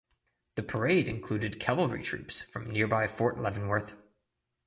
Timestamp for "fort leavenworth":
3.05-4.01